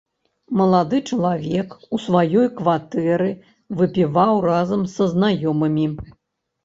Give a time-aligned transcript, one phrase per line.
[0.59, 3.29] Малады чалавек у сваёй кватэры
[3.83, 5.87] выпіваў разам са знаёмымі.